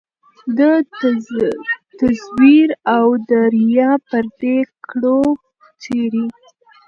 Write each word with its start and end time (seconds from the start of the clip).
د 0.57 0.59
تزویر 1.99 2.69
او 2.95 3.07
د 3.29 3.31
ریا 3.53 3.91
پردې 4.07 4.57
کړو 4.87 5.19
څیري 5.81 6.25